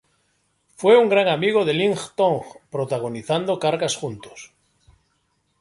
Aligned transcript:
Fue 0.77 0.97
un 0.97 1.09
gran 1.09 1.27
amigo 1.27 1.63
de 1.63 1.75
Ling 1.75 1.93
Tong, 2.15 2.41
protagonizando 2.71 3.59
cargas 3.59 3.95
juntos. 3.95 4.51